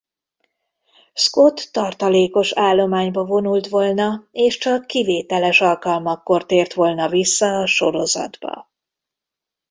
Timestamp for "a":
7.59-7.65